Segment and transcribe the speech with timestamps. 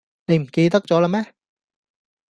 [0.25, 1.31] 你唔記得咗啦咩?